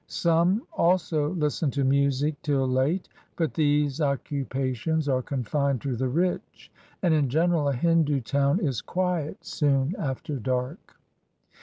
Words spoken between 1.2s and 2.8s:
listen to music till